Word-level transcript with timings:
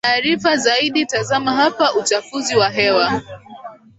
taarifa 0.03 0.57
zaidi 0.57 1.05
tazama 1.05 1.51
hapaUchafuzi 1.51 2.55
wa 2.55 2.69
hewa 2.69 3.21